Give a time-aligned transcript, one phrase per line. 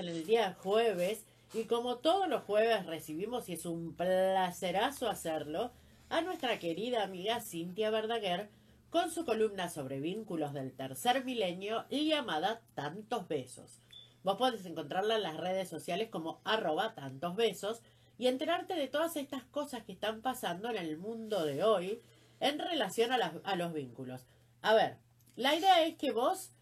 [0.00, 5.72] en el día jueves y como todos los jueves recibimos y es un placerazo hacerlo
[6.08, 8.48] a nuestra querida amiga Cintia Verdaguer
[8.88, 13.78] con su columna sobre vínculos del tercer milenio llamada Tantos Besos.
[14.22, 17.82] Vos podés encontrarla en las redes sociales como arroba tantos besos
[18.16, 22.00] y enterarte de todas estas cosas que están pasando en el mundo de hoy
[22.40, 24.24] en relación a los vínculos.
[24.62, 24.96] A ver,
[25.36, 26.52] la idea es que vos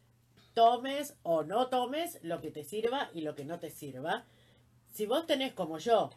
[0.59, 4.25] tomes o no tomes lo que te sirva y lo que no te sirva.
[4.91, 6.11] Si vos tenés como yo,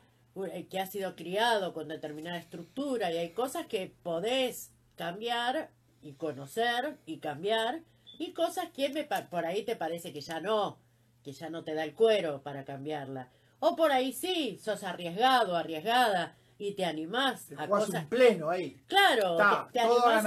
[0.51, 5.69] eh, que has sido criado con determinada estructura y hay cosas que podés cambiar
[6.01, 7.81] y conocer y cambiar
[8.17, 10.79] y cosas que me, por ahí te parece que ya no,
[11.23, 13.29] que ya no te da el cuero para cambiarla.
[13.59, 18.05] O por ahí sí, sos arriesgado, arriesgada y te animás a cosas.
[18.07, 18.75] pleno ahí.
[18.87, 19.37] Claro,
[19.71, 20.25] te, animás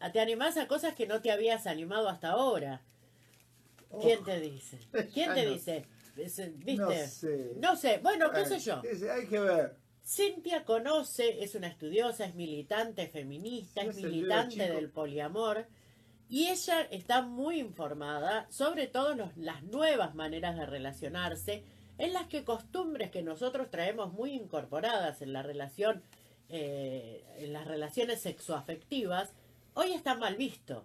[0.00, 2.82] A, te animás a cosas que no te habías animado hasta ahora.
[4.02, 4.78] ¿Quién te dice?
[5.12, 5.86] ¿Quién te dice?
[6.16, 6.76] ¿Viste?
[6.76, 7.52] No sé.
[7.56, 7.98] No sé.
[8.02, 8.80] Bueno, qué sé yo.
[9.12, 9.76] Hay que ver.
[10.06, 15.66] Cintia conoce, es una estudiosa, es militante feminista, es militante del poliamor
[16.28, 21.64] y ella está muy informada sobre todas las nuevas maneras de relacionarse
[21.96, 26.02] en las que costumbres que nosotros traemos muy incorporadas en la relación,
[26.48, 29.32] eh, en las relaciones sexoafectivas,
[29.74, 30.84] hoy están mal visto.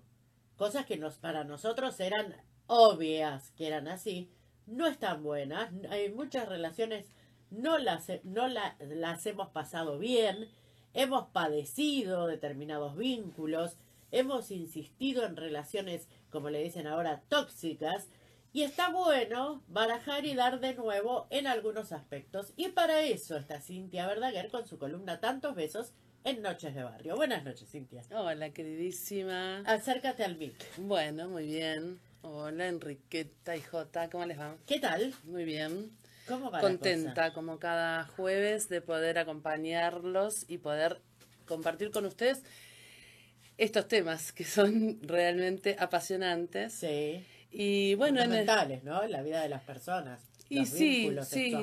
[0.55, 2.36] Cosas que nos, para nosotros eran
[2.70, 4.30] obvias que eran así,
[4.67, 5.72] no están buenas.
[5.89, 7.06] Hay muchas relaciones
[7.52, 10.48] no las, no las hemos pasado bien,
[10.94, 13.78] hemos padecido determinados vínculos,
[14.11, 18.08] hemos insistido en relaciones, como le dicen ahora, tóxicas,
[18.52, 22.54] y está bueno barajar y dar de nuevo en algunos aspectos.
[22.56, 27.16] Y para eso está Cintia Verdaguer con su columna Tantos Besos en Noches de Barrio.
[27.16, 28.04] Buenas noches, Cintia.
[28.11, 29.59] Hola, queridísima.
[29.59, 30.56] Acércate al mic.
[30.78, 32.00] Bueno, muy bien.
[32.22, 34.58] Hola, Enriqueta y Jota, ¿cómo les va?
[34.67, 35.14] ¿Qué tal?
[35.23, 35.92] Muy bien.
[36.28, 41.00] ¿Cómo va Contenta, como cada jueves, de poder acompañarlos y poder
[41.45, 42.44] compartir con ustedes
[43.58, 46.73] estos temas que son realmente apasionantes.
[46.73, 47.23] Sí.
[47.52, 49.02] Y bueno, fundamentales, ¿no?
[49.04, 50.22] En la vida de las personas.
[50.49, 51.55] Y los sí, vínculos sí.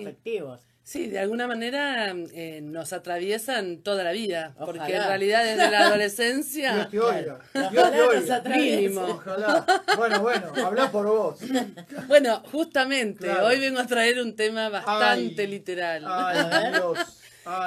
[0.86, 5.88] Sí, de alguna manera eh, nos atraviesan toda la vida, porque en realidad desde la
[5.88, 6.86] adolescencia...
[6.88, 7.40] Dios te oiga,
[7.72, 9.00] Dios te Mínimo.
[9.00, 9.66] Ojalá.
[9.96, 11.40] Bueno, bueno, habla por vos.
[12.06, 16.04] Bueno, justamente, hoy vengo a traer un tema bastante literal.
[16.06, 16.98] Ay, Dios.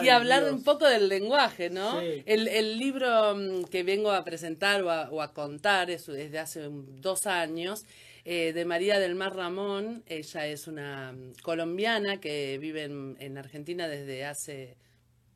[0.01, 1.99] y hablar un poco del lenguaje, ¿no?
[1.99, 6.39] El, el, libro mm, que vengo a presentar o a, o a contar es desde
[6.39, 7.83] hace dos años
[8.31, 10.03] eh, de María del Mar Ramón.
[10.05, 14.77] Ella es una mm, colombiana que vive en, Argentina desde hace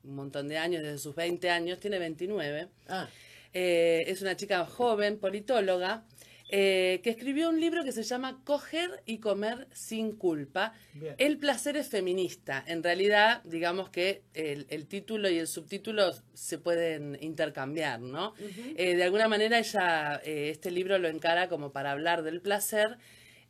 [0.03, 2.67] un montón de años, desde sus 20 años, tiene 29.
[2.89, 3.09] Ah.
[3.51, 6.03] Eh, es una chica joven, politóloga,
[6.55, 10.75] eh, que escribió un libro que se llama Coger y comer sin culpa.
[11.17, 12.63] El placer es feminista.
[12.67, 18.35] En realidad, digamos que el, título y el subtítulo se pueden intercambiar, ¿no?
[18.77, 22.99] Eh, de alguna manera ella eh, este libro lo encara como para hablar del placer.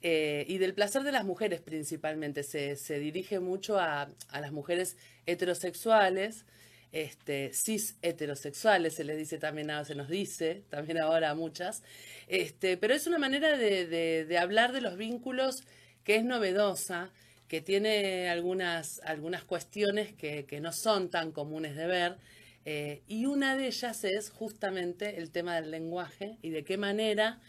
[0.02, 2.44] y del placer de las mujeres principalmente.
[2.44, 6.46] Se, se dirige mucho a, a las mujeres heterosexuales,
[6.94, 11.82] este, cis heterosexuales, se les dice también, se nos dice también ahora a muchas,
[12.28, 15.64] este, pero es una manera de, hablar de los vínculos
[16.04, 17.12] que es novedosa,
[17.48, 22.18] que tiene algunas, algunas cuestiones que, no son tan comunes de ver,
[22.66, 27.42] eh, y una de ellas es justamente el tema del lenguaje y de qué manera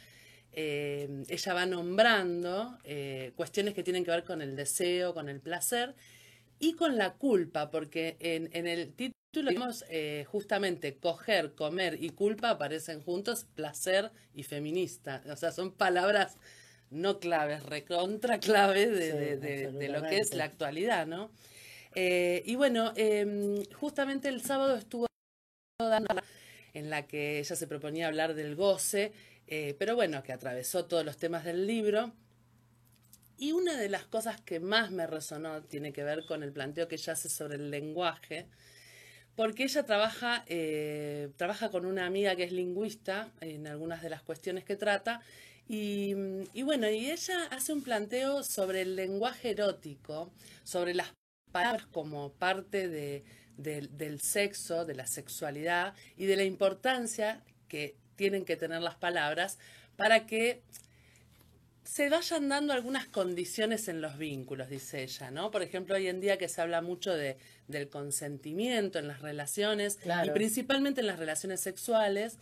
[0.52, 5.40] eh, ella va nombrando eh, cuestiones que tienen que ver con el deseo, con el
[5.40, 5.94] placer
[6.58, 12.10] y con la culpa, porque en, en el título Vimos eh, justamente coger, comer y
[12.10, 15.22] culpa aparecen juntos, placer y feminista.
[15.30, 16.36] O sea, son palabras
[16.90, 21.30] no claves, recontra claves de, lo que es la actualidad, ¿no?
[21.94, 25.06] Eh, y bueno, em, justamente el sábado estuvo
[26.72, 29.12] en la que ella se proponía hablar del goce,
[29.46, 32.12] eh, pero bueno, que atravesó todos los temas del libro.
[33.36, 36.86] Y una de las cosas que más me resonó tiene que ver con el planteo
[36.86, 38.46] que ella hace sobre el lenguaje,
[39.36, 44.22] porque ella trabaja, eh, trabaja con una amiga que es lingüista en algunas de las
[44.22, 45.20] cuestiones que trata.
[45.66, 46.14] Y,
[46.62, 50.30] bueno, y ella hace un planteo sobre el lenguaje erótico,
[50.62, 51.08] sobre las
[51.50, 52.88] palabras como parte
[53.56, 59.58] del sexo, de la sexualidad y de la importancia que tienen que tener las palabras
[59.96, 60.62] para que
[61.84, 65.50] se vayan dando algunas condiciones en los vínculos, dice ella, ¿no?
[65.50, 67.36] Por ejemplo, hoy en día que se habla mucho de,
[67.68, 72.38] del consentimiento en las relaciones y principalmente en las relaciones sexuales,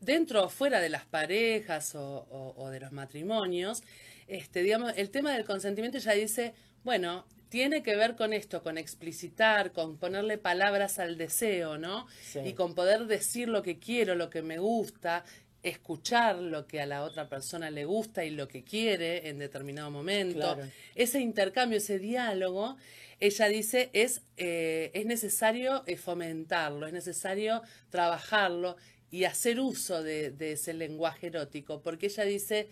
[0.00, 3.82] dentro o fuera de las parejas o, de los matrimonios,
[4.28, 6.54] este, digamos, el tema del consentimiento ya dice,
[6.84, 12.06] Bueno, tiene que ver con esto, con explicitar, con ponerle palabras al deseo, ¿no?
[12.44, 15.24] Y con poder decir lo que quiero, lo que me gusta,
[15.68, 19.90] escuchar lo que a la otra persona le gusta y lo que quiere en determinado
[19.90, 20.56] momento.
[20.94, 22.76] Ese intercambio, ese diálogo,
[23.18, 28.76] ella dice, es, eh, es necesario eh, fomentarlo, es necesario trabajarlo
[29.10, 32.68] y hacer uso de, de ese lenguaje erótico, porque ella dice,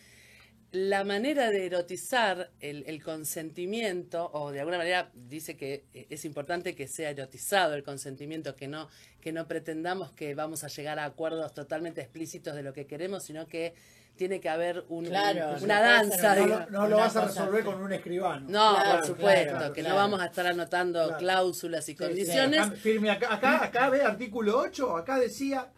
[0.74, 6.88] la manera de erotizar el, consentimiento, o de alguna manera dice que es importante que
[6.88, 8.88] sea erotizado el consentimiento, que no,
[9.20, 13.22] que no pretendamos que vamos a llegar a acuerdos totalmente explícitos de lo que queremos,
[13.22, 13.74] sino que
[14.16, 16.66] tiene que haber una danza.
[16.70, 18.46] No, lo, vas a resolver con un escribano.
[18.48, 22.68] No, por supuesto, que no vamos a estar anotando cláusulas y condiciones.
[22.80, 25.70] firme acá, acá, acá ve artículo 8, acá decía,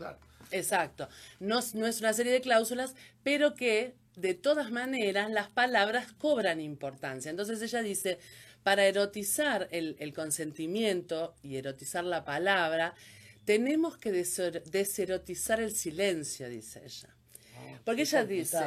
[0.51, 1.07] Exacto.
[1.39, 6.61] No, no es una serie de cláusulas, pero que de todas maneras las palabras cobran
[6.61, 7.31] importancia.
[7.31, 8.19] Entonces ella dice,
[8.63, 12.95] para erotizar el, consentimiento y erotizar la palabra,
[13.45, 17.15] tenemos que deserotizar el silencio, dice ella.
[17.57, 18.59] Ah, Porque ella dice,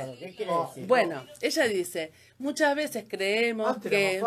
[0.88, 4.24] bueno, ella dice, muchas veces creemos que,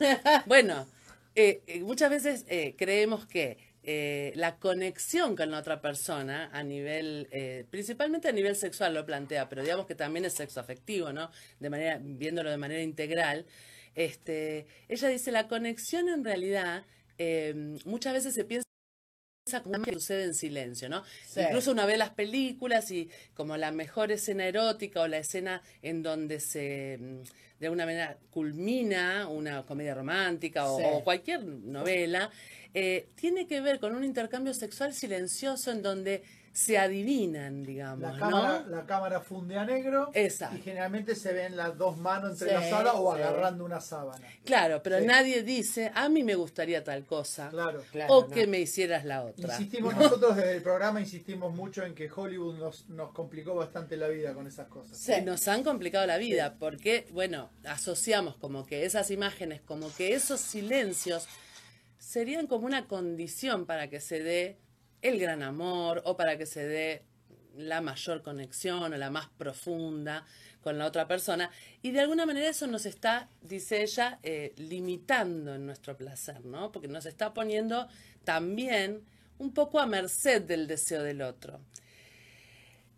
[0.46, 0.86] bueno,
[1.34, 6.62] eh, eh, muchas veces eh, creemos que eh, la conexión con la otra persona a
[6.62, 11.12] nivel, eh, principalmente a nivel sexual lo plantea, pero digamos que también es sexo afectivo,
[11.12, 11.30] ¿no?
[11.58, 13.46] De manera, viéndolo de manera integral.
[13.94, 16.84] Este, ella dice, la conexión en realidad
[17.18, 18.71] eh, muchas veces se piensa
[19.62, 21.02] como que sucede en silencio, ¿no?
[21.36, 26.02] Incluso uno ve las películas y como la mejor escena erótica o la escena en
[26.02, 27.22] donde se mm,
[27.58, 32.30] de alguna manera culmina una comedia romántica o cualquier novela,
[32.74, 38.12] eh, tiene que ver con un intercambio sexual silencioso en donde se adivinan, digamos.
[38.12, 42.94] La cámara, la cámara funde a negro y generalmente se ven las dos manos entrelazadas
[42.94, 44.26] o agarrando una sábana.
[44.44, 49.04] Claro, pero nadie dice, a mí me gustaría tal cosa claro, o que me hicieras
[49.06, 49.54] la otra.
[49.54, 54.08] Insistimos nosotros desde el programa, insistimos mucho en que Hollywood nos, nos complicó bastante la
[54.08, 54.98] vida con esas cosas.
[54.98, 60.12] Sí, nos han complicado la vida porque, bueno, asociamos como que esas imágenes, como que
[60.12, 61.26] esos silencios
[61.98, 64.58] serían como una condición para que se dé
[65.02, 67.02] el gran amor o para que se dé
[67.56, 70.24] la mayor conexión o la más profunda
[70.62, 71.50] con la otra persona.
[71.82, 76.72] Y de alguna manera eso nos está, dice ella, eh, limitando en nuestro placer, ¿no?
[76.72, 77.88] Porque nos está poniendo
[78.24, 79.04] también
[79.38, 81.60] un poco a merced del deseo del otro.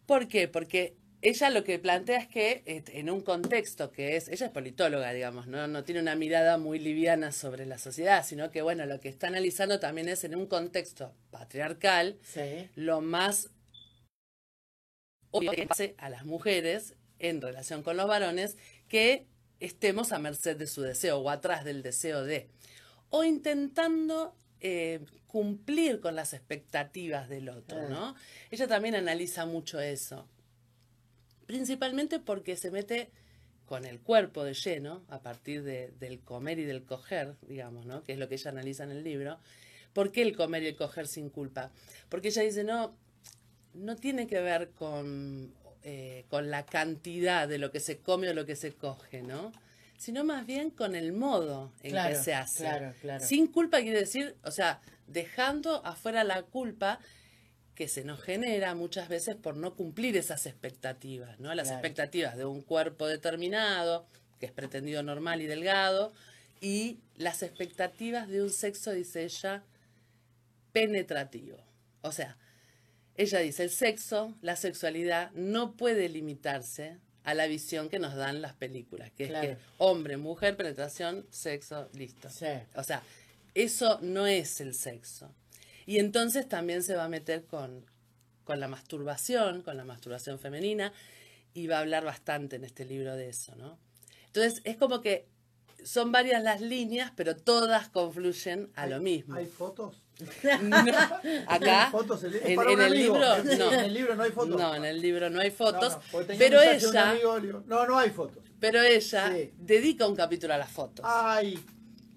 [0.07, 0.47] ¿Por qué?
[0.47, 5.11] Porque ella lo que plantea es que en un contexto que es, ella es politóloga,
[5.15, 5.67] digamos, ¿no?
[5.67, 9.29] no tiene una mirada muy liviana sobre la sociedad, sino que, bueno, lo que está
[9.29, 12.19] analizando también es en un contexto patriarcal,
[12.75, 13.49] lo más
[15.31, 19.27] obvio que pase a las mujeres en relación con los varones, que
[19.61, 22.51] estemos a merced de su deseo o atrás del deseo de,
[23.09, 28.15] o intentando eh, cumplir con las expectativas del otro, ¿no?
[28.51, 30.29] Ella también analiza mucho eso
[31.47, 33.11] principalmente porque se mete
[33.67, 38.03] con el cuerpo de lleno, a partir del comer y del coger, digamos, ¿no?
[38.03, 39.39] que es lo que ella analiza en el libro.
[39.93, 41.71] ¿Por qué el comer y el coger sin culpa?
[42.09, 42.95] Porque ella dice, no,
[43.73, 48.35] no tiene que ver con, eh, con la cantidad de lo que se come o
[48.35, 49.53] lo que se coge, ¿no?
[49.97, 52.69] Sino más bien con el modo en que se hace.
[53.21, 56.99] Sin culpa quiere decir, o sea, dejando afuera la culpa
[57.75, 61.55] que se nos genera muchas veces por no cumplir esas expectativas, ¿no?
[61.55, 64.07] Las expectativas de un cuerpo determinado,
[64.39, 66.13] que es pretendido normal y delgado,
[66.61, 69.65] y las expectativas de un sexo, dice ella,
[70.73, 71.59] penetrativo.
[72.03, 72.37] O sea,
[73.17, 78.43] ella dice, el sexo, la sexualidad, no puede limitarse a la visión que nos dan
[78.43, 82.29] las películas, que es que hombre, mujer, penetración, sexo, listo.
[82.75, 83.03] O sea,
[83.55, 85.35] eso no es el sexo.
[85.87, 87.85] Y entonces también se va a meter con,
[88.45, 90.93] con la masturbación, con la masturbación femenina,
[91.53, 93.79] y va a hablar bastante en este libro de eso, ¿no?
[94.27, 95.29] Entonces es como que
[95.85, 99.37] son varias las líneas, pero todas confluyen a lo mismo.
[99.37, 100.01] ¿Hay fotos?
[101.49, 103.73] acá fotos en, el libro no.
[103.73, 105.99] en el libro no hay fotos no en el libro no hay fotos
[106.39, 107.15] pero ella
[107.67, 111.59] no no hay fotos pero ella dedica un capítulo a las fotos ay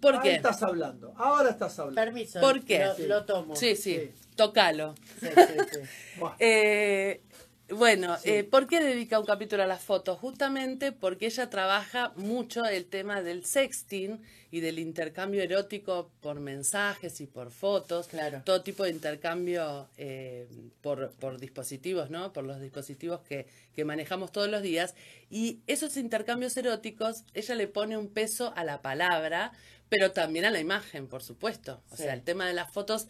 [0.02, 0.36] ¿Por Ahí qué?
[0.36, 1.14] estás hablando.
[1.18, 2.00] Ahora estás hablando.
[2.02, 2.40] Permiso.
[2.40, 2.86] ¿Por qué?
[3.08, 3.56] Lo, tomo.
[3.56, 4.12] Sí, sí.
[4.36, 4.96] Tócalo.
[5.20, 5.80] Sí, sí,
[6.40, 7.22] eh,
[7.70, 10.20] Bueno, eh, ¿por qué dedica un capítulo a las fotos?
[10.20, 17.20] Justamente porque ella trabaja mucho el tema del sexting y del intercambio erótico por mensajes
[17.20, 18.08] y por fotos.
[18.08, 18.42] Claro.
[18.46, 20.48] Todo tipo de intercambio eh,
[20.82, 22.32] por, por, dispositivos, ¿no?
[22.32, 24.96] Por los dispositivos que, que manejamos todos los días.
[25.30, 29.52] Y esos intercambios eróticos, ella le pone un peso a la palabra,
[29.90, 31.82] pero también a la imagen, por supuesto.
[31.92, 33.08] O sea, el tema de las fotos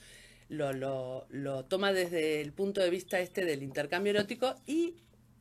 [0.49, 4.95] lo, lo, lo toma desde el punto de vista este del intercambio erótico y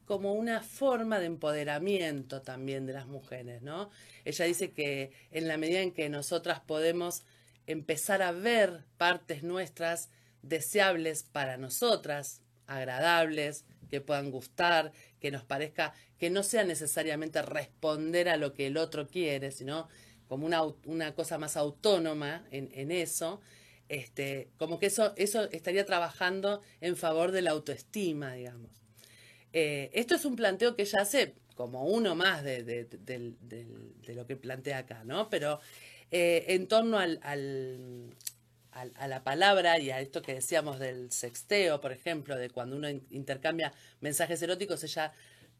[0.07, 3.90] como una forma de empoderamiento también de las mujeres, ¿no?
[4.25, 7.25] Ella dice que en la medida en que nosotras podemos
[7.66, 10.09] empezar a ver partes nuestras
[10.43, 18.28] deseables para nosotras, agradables, que puedan gustar, que nos parezca, que no sea necesariamente responder
[18.28, 19.88] a lo que el otro quiere, sino
[20.28, 23.40] como una, una cosa más autónoma en, en eso,
[23.88, 28.71] este, como que eso, eso estaría trabajando en favor de la autoestima, digamos.
[29.52, 34.37] Eh, esto es un planteo que ella hace como uno más de, de, lo que
[34.37, 35.30] plantea acá, ¿no?
[35.30, 35.61] Pero
[36.11, 38.14] eh, en torno al, al,
[38.73, 42.90] a la palabra y a esto que decíamos del sexteo, por ejemplo, de cuando uno
[42.90, 45.12] intercambia mensajes eróticos, ella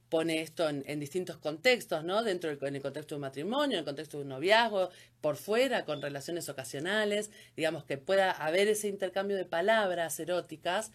[0.09, 2.23] pone esto en, distintos contextos, ¿no?
[2.23, 5.37] Dentro del en el contexto de un matrimonio, en el contexto de un noviazgo, por
[5.37, 10.93] fuera, con relaciones ocasionales, digamos que pueda haber ese intercambio de palabras eróticas.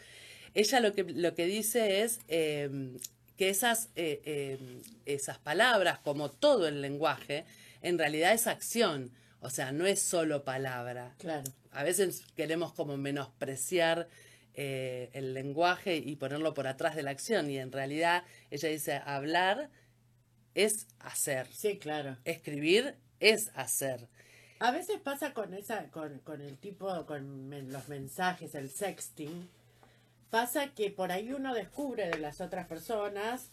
[0.53, 2.98] Ella lo que, lo que dice es em,
[3.38, 4.22] que esas, eh,
[4.60, 7.46] em, esas palabras, como todo el lenguaje,
[7.82, 11.15] en realidad es acción, o sea, no es solo palabra.
[11.18, 11.51] Claro.
[11.72, 14.08] A veces queremos como menospreciar
[14.53, 17.50] eh, el lenguaje y ponerlo por atrás de la acción.
[17.50, 19.70] Y en realidad ella dice, hablar
[20.55, 21.48] es hacer.
[21.48, 22.17] Sí, claro.
[22.25, 24.08] Escribir es hacer.
[24.60, 29.50] A veces pasa con esa, con, con el tipo, con los mensajes, el sexting,
[30.29, 33.51] pasa que por ahí uno descubre de las otras personas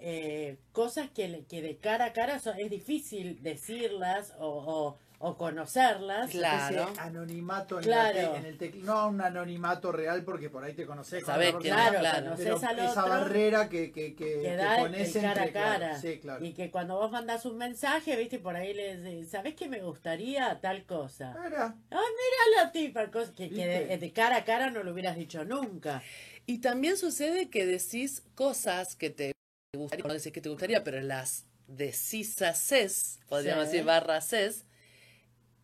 [0.00, 6.30] eh, cosas que, que de cara a cara es difícil decirlas o o conocerlas.
[6.30, 6.92] Claro.
[6.98, 8.86] anonimato en, el teclado.
[8.86, 11.24] No un anonimato real porque por ahí te conoces.
[11.24, 12.34] Sabes, claro, claro.
[12.34, 16.00] esa barrera que, que, que, que da pones cara a cara.
[16.00, 16.44] Sí, claro.
[16.44, 20.60] Y que cuando vos mandás un mensaje, viste, por ahí les ¿sabés que me gustaría
[20.60, 21.34] tal cosa?
[21.42, 21.74] Mira.
[21.90, 26.02] Ah, mira la tipa, que, que de, cara a cara no lo hubieras dicho nunca.
[26.46, 29.32] Y también sucede que decís cosas que te
[29.76, 34.64] gustaría, no decís que te gustaría, pero las decís haces, podríamos decir barra haces,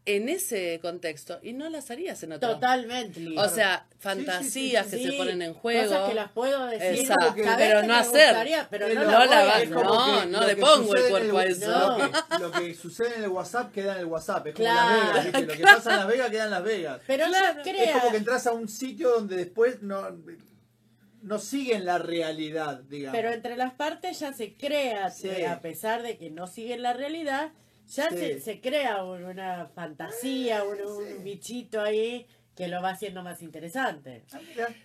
[0.07, 2.55] en ese contexto y no las harías en otro.
[2.55, 3.35] Totalmente.
[3.39, 5.89] O sea, fantasías que se ponen en juego.
[5.89, 7.01] Cosas que las puedo decir.
[7.01, 7.43] Exacto.
[7.57, 8.67] pero no hacer.
[8.71, 11.99] pero no, no, la no, no le pongo el cuerpo a eso.
[12.39, 14.49] Lo que, sucede en el WhatsApp queda en el WhatsApp.
[14.49, 15.43] Es como Las Vegas.
[15.43, 17.01] Lo que pasa en Las Vegas queda en Las Vegas.
[17.07, 20.05] Pero claro, Es como que entras a un sitio donde después no
[21.23, 23.17] no siguen la realidad, digamos.
[23.17, 25.11] Pero entre las partes ya se crea,
[25.51, 27.53] a pesar de que no siguen la realidad,
[27.89, 34.25] ya se, se, crea una fantasía, un, bichito ahí que lo va haciendo más interesante.
[34.33, 34.39] Ah,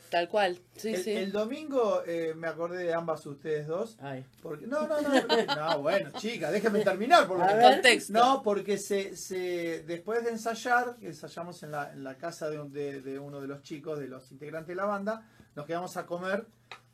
[0.09, 1.11] Tal cual, sí, el, sí.
[1.11, 3.97] El domingo eh, me acordé de ambas ustedes dos.
[4.41, 8.13] Porque, no, no, no, no, bueno, chica, déjame terminar por lo contexto.
[8.13, 12.57] No, porque se, se, después de ensayar, que ensayamos en la, en la casa de,
[12.69, 16.07] de, de, uno de los chicos, de los integrantes de la banda, nos quedamos a
[16.07, 16.47] comer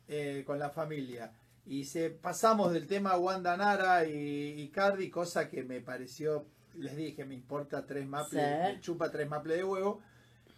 [0.08, 1.32] eh, con la familia
[1.66, 7.24] y se pasamos del tema Wanda Nara y, Cardi, cosa que me pareció, les dije,
[7.24, 10.00] me importa tres maples, me chupa tres maples de huevo.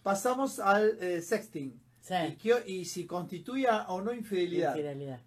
[0.03, 1.81] Pasamos al eh, sexting.
[2.67, 4.75] Y, si constituía o no infidelidad.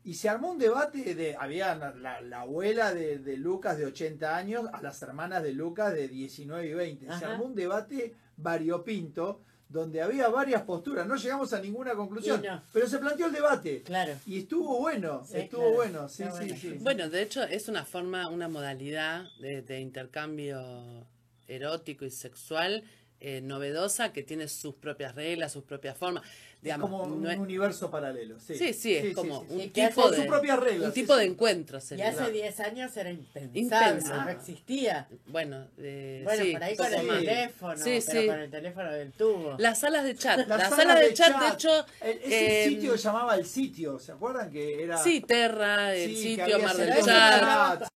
[0.03, 4.81] Y se armó un debate de, había la, abuela de, Lucas de 80 años a
[4.81, 7.05] las hermanas de Lucas de 19 y 20.
[7.19, 11.07] Se armó un debate variopinto donde había varias posturas.
[11.07, 13.81] No llegamos a ninguna conclusión, pero se planteó el debate.
[13.83, 14.13] Claro.
[14.25, 16.09] Y estuvo bueno, estuvo bueno.
[16.09, 21.05] Sí, sí, sí, Bueno, de hecho es una forma, una modalidad de intercambio
[21.47, 22.83] erótico y sexual
[23.23, 26.23] eh, novedosa que tiene sus propias reglas, sus propias formas.
[26.59, 28.39] Digamos, como un universo paralelo.
[28.39, 31.79] Sí, sí, sí es como un tipo de, reglas, un tipo de encuentro.
[31.97, 35.07] Y hace 10 años era impensable, no existía.
[35.27, 39.55] Bueno, eh, bueno por ahí con el teléfono, pero con el teléfono del tubo.
[39.57, 40.47] Las salas de chat.
[40.47, 41.85] Las, salas, de, chat, de hecho...
[42.01, 44.97] ese em, sitio llamaba El Sitio, ¿se acuerdan que era...?
[44.97, 47.91] Sí, Terra, El Sitio, Mar del Chat.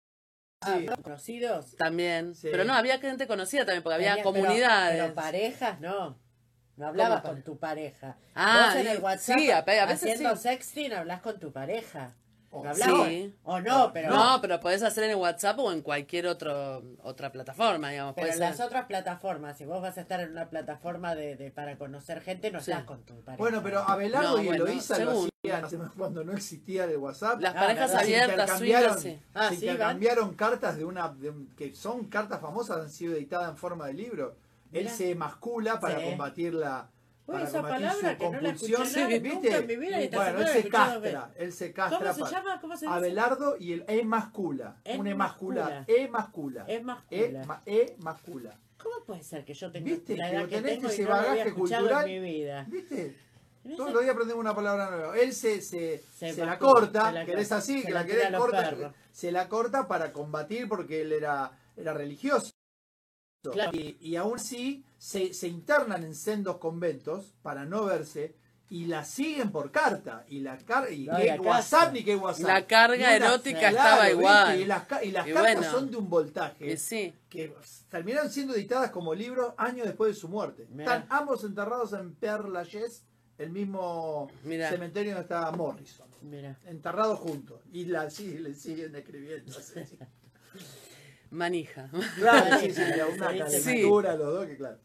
[0.66, 1.76] Ah, conocidos.
[1.76, 2.34] También.
[2.42, 5.02] Pero no, había gente conocida también, porque había comunidades.
[5.02, 6.18] Pero, parejas, no.
[6.78, 8.18] No hablabas con tu pareja.
[8.34, 12.12] Ah, Vos en el WhatsApp, sí, a, veces haciendo sexting, hablas con tu pareja.
[13.44, 14.10] O no, pero.
[14.10, 18.14] No, pero podés hacer en WhatsApp o en cualquier otro, otra plataforma, digamos.
[18.16, 21.52] Pero en las otras plataformas, si vos vas a estar en una plataforma de, de
[21.52, 23.38] para conocer gente, no estás con tu pareja.
[23.38, 27.42] Bueno, pero Abelardo y Eloisa lo hacían cuando no existía el WhatsApp.
[27.42, 31.16] Las parejas abiertas, se intercambiaron, ah, se intercambiaron cartas de una.
[31.58, 34.36] que son cartas famosas, han sido editadas en forma de libro.
[34.72, 36.90] Él se mascula para combatir la
[37.28, 39.56] Uy, esa palabra que no la escuché ¿viste?
[39.56, 39.98] en mi vida.
[40.14, 42.14] bueno, él se castra, él se castra.
[42.14, 42.62] ¿Cómo se llama?
[42.62, 42.98] ¿Cómo se dice?
[42.98, 44.78] Abelardo y el E mascula.
[44.98, 45.86] un E mascula.
[45.88, 46.66] E mascula.
[46.68, 47.62] E mascula.
[47.66, 48.60] E, mascula.
[48.78, 50.16] ¿Cómo puede ser que yo tenga ¿Viste?
[50.16, 52.66] la edad que, que tengo ese y no bagaje cultural en mi vida?
[52.70, 53.16] ¿Viste?
[53.76, 55.18] Todos los días aprendemos una palabra nueva.
[55.18, 59.50] Él se, se, se, la corta, que es así, que la querés corta, se la
[59.50, 62.52] corta para combatir porque él era, era religioso.
[63.74, 68.36] Y, aún así se, internan en sendos conventos para no verse
[68.70, 70.26] y la siguen por carta.
[70.28, 70.58] Y la
[70.92, 71.08] y
[71.40, 72.48] WhatsApp ni que WhatsApp.
[72.48, 74.60] La carga erótica estaba igual.
[74.60, 76.78] Y las, cartas son de un voltaje
[77.30, 77.54] que
[77.90, 80.68] terminaron siendo editadas como libros años después de su muerte.
[80.78, 83.04] Están ambos enterrados en Père Lachaise,
[83.38, 86.08] el mismo cementerio donde está Morrison.
[86.66, 87.62] Enterrados juntos.
[87.72, 89.54] Y la, sí, le siguen escribiendo.
[91.36, 91.90] manija.
[92.18, 92.82] Claro, sí, sí,
[93.14, 94.78] una calentura, los dos, que claro.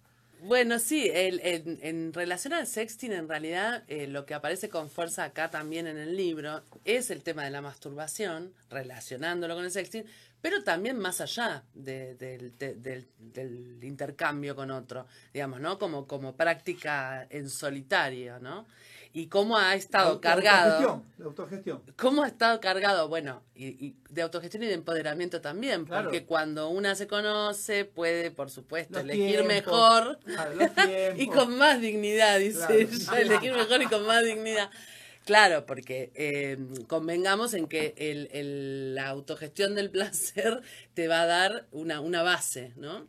[0.43, 1.41] Bueno, sí, el,
[1.83, 5.99] en relación al sexting, en realidad eh, lo que aparece con fuerza acá también en
[5.99, 10.05] el libro es el tema de la masturbación, relacionándolo con el sexting,
[10.41, 15.79] pero también más allá del, del, intercambio con otro, digamos, ¿no?
[15.79, 18.67] Como, como práctica en solitario, ¿no?
[19.13, 21.03] y cómo ha estado cargado.
[21.19, 21.83] De autogestión.
[21.97, 23.09] ¿Cómo ha estado cargado?
[23.09, 28.51] Bueno, y, de autogestión y de empoderamiento también, porque cuando una se conoce puede, por
[28.51, 30.19] supuesto, elegir mejor
[31.17, 34.71] y con más dignidad, dice elegir mejor y con más dignidad.
[35.25, 40.61] Claro, porque eh, convengamos en que el, la autogestión del placer
[40.95, 43.07] te va a dar una, una base, ¿no?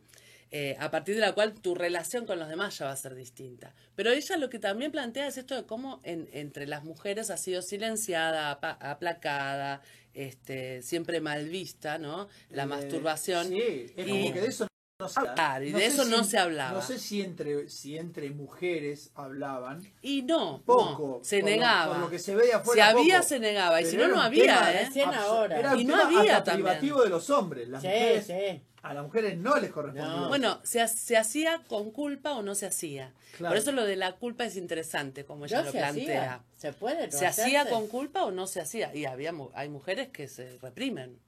[0.54, 3.14] Eh, a partir de la cual tu relación con los demás ya va a ser
[3.14, 3.74] distinta.
[3.94, 7.62] Pero ella lo que también plantea es esto de cómo entre las mujeres ha sido
[7.62, 9.80] silenciada, aplacada,
[10.12, 12.28] este, siempre mal vista, ¿no?
[12.50, 13.48] La eh, masturbación.
[13.48, 14.66] Sí, es como que de eso
[15.02, 15.64] no se habla.
[15.64, 16.72] y de eso no se hablaba.
[16.72, 19.82] No sé si entre, si entre mujeres hablaban.
[20.00, 21.20] Y no, poco.
[21.22, 21.94] se negaba.
[21.94, 22.92] Por lo que se veía afuera.
[22.92, 23.80] Si había, se negaba.
[23.80, 24.88] Y si no, no había, ¿eh?
[25.04, 25.58] Ahora.
[25.58, 26.66] Era y no había también.
[26.66, 27.68] privativo de los hombres.
[27.68, 30.26] Las mujeres, sí a las mujeres no les correspondía.
[30.26, 33.12] Bueno, se, se, hacía con culpa o no se hacía.
[33.38, 36.42] Por eso lo de la culpa es interesante, como ella lo plantea.
[36.56, 37.10] Se puede.
[37.12, 38.94] ¿Se hacía con culpa o no se hacía?
[38.94, 41.18] Y había hay mujeres que se reprimen.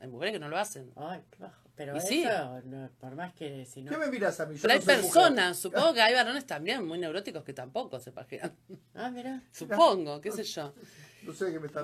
[0.00, 0.90] Hay mujeres que no lo hacen.
[0.96, 1.20] Ay,
[1.80, 2.60] pero eso,
[3.00, 3.90] por más que si no...
[3.90, 4.54] ¿Qué me miras a mí?
[4.60, 8.54] pero hay personas, supongo que hay varones también muy neuróticos que tampoco se pajean.
[8.94, 9.42] Ah, mira.
[9.50, 10.74] Supongo, qué sé yo.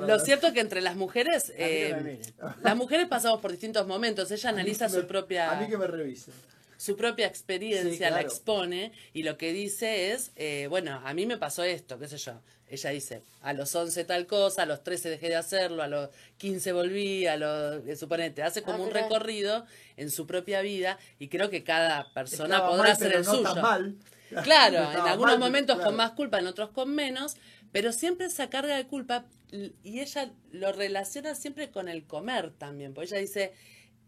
[0.06, 2.20] Lo cierto es que entre las mujeres, eh,
[2.62, 4.30] las mujeres pasamos por distintos momentos.
[4.30, 5.50] Ella analiza su propia.
[5.50, 6.30] A mí que me revise.
[6.76, 11.38] Su propia experiencia la expone y lo que dice es, eh, bueno, a mí me
[11.38, 12.42] pasó esto, qué sé yo.
[12.68, 16.10] Ella dice, a los 11 tal cosa, a los 13 dejé de hacerlo, a los
[16.38, 17.86] 15 volví, a los...
[17.86, 19.64] Eh, suponete, hace como ah, un recorrido
[19.96, 23.54] en su propia vida y creo que cada persona podrá hacer el suyo.
[24.42, 27.36] Claro, en algunos momentos con más culpa, en otros con menos,
[27.72, 29.24] pero siempre esa carga de culpa,
[29.82, 33.52] y ella lo relaciona siempre con el comer también, porque ella dice,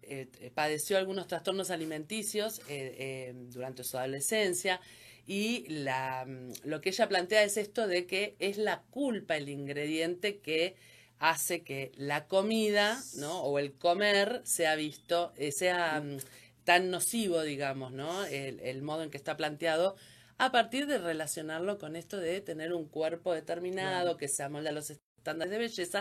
[0.02, 4.80] eh, eh, padeció algunos trastornos alimenticios eh, durante su adolescencia,
[5.28, 9.50] y la, mm, lo que ella plantea es esto de que es la culpa el
[9.50, 10.74] ingrediente que
[11.18, 13.42] hace que la comida, ¿no?
[13.42, 16.16] O el comer sea visto, sea mm,
[16.64, 18.24] tan nocivo, digamos, ¿no?
[18.24, 19.96] El, el modo en que está planteado
[20.38, 24.72] a partir de relacionarlo con esto de tener un cuerpo determinado que se amolda a
[24.72, 26.00] los estándares de belleza.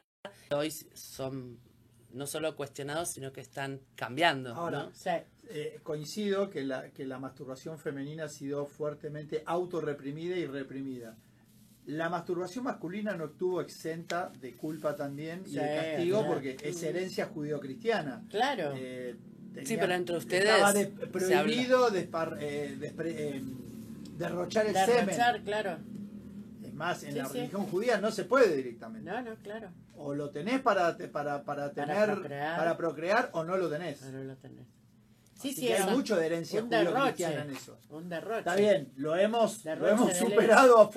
[0.51, 1.59] Hoy son
[2.11, 4.53] no solo cuestionados, sino que están cambiando.
[4.53, 4.89] Ahora,
[5.49, 11.15] eh, coincido que la, que la masturbación femenina ha sido fuertemente autorreprimida y reprimida.
[11.85, 17.27] La masturbación masculina no estuvo exenta de culpa también y de castigo porque es herencia
[17.27, 18.25] judio-cristiana.
[18.29, 18.73] Claro.
[18.75, 19.15] Eh,
[19.63, 20.49] sí, pero entre ustedes.
[20.49, 20.73] Estaba
[21.11, 23.41] prohibido de, eh,
[24.17, 25.43] derrochar el derrochar, semen.
[25.45, 25.77] claro.
[26.61, 29.09] Es más, en la religión judía no se puede directamente.
[29.09, 29.69] No, no, claro.
[29.95, 33.29] O lo tenés para, para, para tener, para procrear.
[33.31, 34.01] o no lo tenés.
[34.01, 34.67] No lo tenés.
[35.39, 37.77] Sí, sí, hay mucho de herencia judío-cristiana en eso.
[37.89, 38.39] Un derroche.
[38.39, 40.89] Está bien, lo hemos, lo hemos superado a,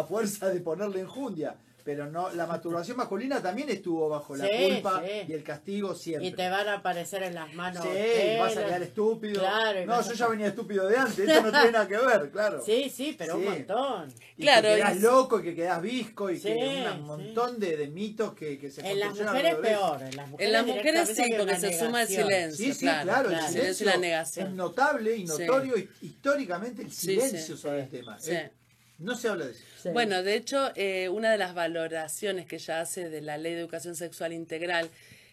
[0.00, 1.56] a fuerza de ponerle enjundia.
[1.86, 6.28] Pero no la masturbación masculina también estuvo bajo la culpa y el castigo siempre.
[6.28, 7.84] Y te van a aparecer en las manos.
[7.84, 9.40] Sí, vas a quedar estúpido.
[9.86, 12.60] no, yo ya venía estúpido de antes, esto no tiene nada que ver, claro.
[12.60, 14.12] Sí, sí, pero un montón.
[14.36, 17.86] Y claro, que quedás loco y que quedás visco y que un montón de, de,
[17.86, 21.34] mitos que, que se En las mujeres peor, en las mujeres, en las mujeres sí,
[21.38, 22.66] porque se suma el silencio.
[22.66, 24.48] Sí, sí, claro, el silencio, la negación.
[24.48, 28.18] es notable y notorio históricamente el silencio sobre el tema.
[28.26, 28.50] ¿eh?
[28.98, 29.92] No se habla de eso.
[29.92, 33.60] Bueno, de hecho, eh, una de las valoraciones que ella hace de la Ley de
[33.60, 34.90] Educación Sexual Integral,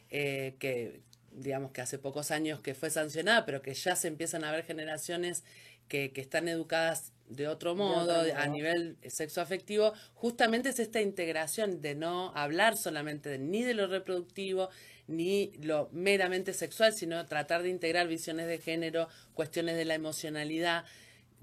[0.09, 4.43] eh, que digamos que hace pocos años que fue sancionada, pero que ya se empiezan
[4.43, 5.43] a ver generaciones
[5.87, 11.95] que, que están educadas de otro modo, a nivel sexoafectivo, justamente es esta integración de
[11.95, 14.69] no hablar solamente ni de lo reproductivo,
[15.07, 20.85] ni lo meramente sexual, sino tratar de integrar visiones de género, cuestiones de la emocionalidad,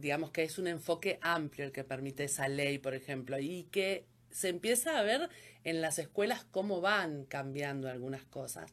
[0.01, 4.05] digamos que es un enfoque amplio el que permite esa ley, por ejemplo, y que
[4.31, 5.29] se empieza a ver
[5.65, 8.73] en las escuelas cómo van cambiando algunas cosas.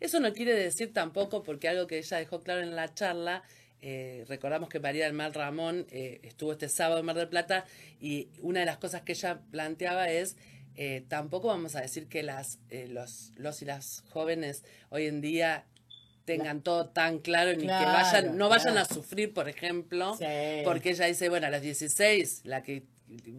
[0.00, 3.42] Eso no quiere decir tampoco, porque algo que ella dejó claro en la charla,
[3.80, 7.64] eh, recordamos que María del Mar Ramón eh, estuvo este sábado en Mar del Plata
[8.00, 10.36] y una de las cosas que ella planteaba es
[10.74, 15.64] eh, tampoco vamos a decir que las, los, los y las jóvenes hoy en día
[16.28, 20.14] tengan todo tan claro ni que vayan, no vayan a sufrir, por ejemplo,
[20.62, 22.84] porque ella dice, bueno, a las 16, la que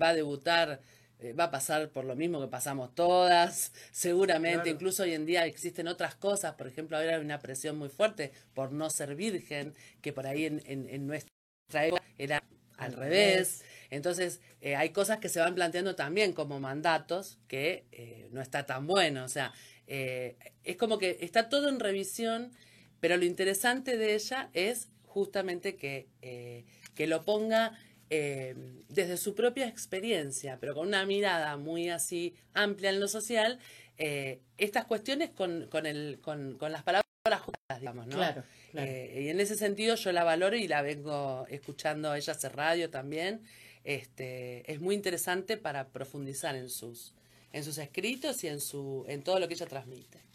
[0.02, 0.82] va a debutar
[1.19, 5.45] eh, va a pasar por lo mismo que pasamos todas, seguramente, incluso hoy en día
[5.45, 9.75] existen otras cosas, por ejemplo, ahora hay una presión muy fuerte por no ser virgen,
[10.02, 12.43] que por ahí en, en, nuestra época era
[12.78, 13.63] al revés.
[13.91, 18.65] Entonces, eh, hay cosas que se van planteando también como mandatos que eh, no está
[18.65, 19.25] tan bueno.
[19.25, 19.54] O sea,
[19.86, 22.52] es como que está todo en revisión
[23.00, 27.78] pero lo interesante de ella es justamente que, eh, que lo ponga
[28.10, 28.56] eh,
[28.90, 33.60] desde su propia experiencia, pero con una mirada muy así amplia en lo social,
[33.98, 37.06] eh, estas cuestiones con, con, el, con, con las palabras
[37.42, 38.16] justas, digamos, ¿no?
[38.16, 42.90] Claro, y en ese sentido yo la valoro y la vengo escuchando, ella hace radio
[42.90, 43.42] también.
[43.84, 47.14] Este, es muy interesante para profundizar en sus,
[47.52, 50.29] en sus escritos y en, su, en todo lo que ella transmite.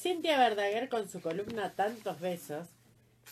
[0.00, 2.68] Cintia Verdaguer con su columna Tantos Besos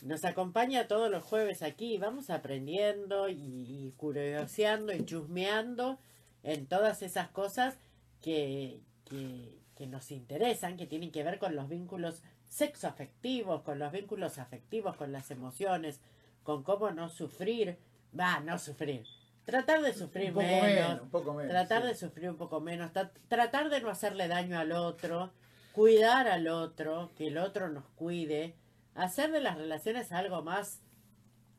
[0.03, 1.97] nos acompaña todos los jueves aquí.
[1.97, 5.99] Vamos aprendiendo y, curioseando y chusmeando
[6.43, 7.79] en todas esas cosas
[8.21, 14.37] que, que, nos interesan, que tienen que ver con los vínculos sexoafectivos, con los vínculos
[14.37, 16.03] afectivos, con las emociones,
[16.43, 17.79] con cómo no sufrir,
[18.19, 19.07] va, no sufrir,
[19.47, 21.01] tratar de sufrir menos,
[21.49, 22.91] tratar de sufrir un poco menos,
[23.29, 25.33] tratar de no hacerle daño al otro,
[25.79, 28.57] cuidar al otro, que el otro nos cuide,
[28.97, 30.81] hacer de las relaciones algo más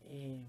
[0.10, 0.46] eh,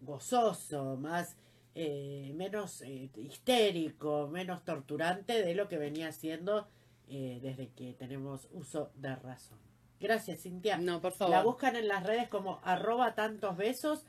[0.00, 1.36] gozoso, más
[1.74, 6.66] eh, menos eh, histérico, menos torturante de lo que venía siendo
[7.08, 9.58] desde que tenemos uso de razón.
[10.00, 10.76] Gracias, Cintia.
[10.78, 11.36] No, por favor.
[11.36, 14.06] La buscan en las redes como arroba tantos besos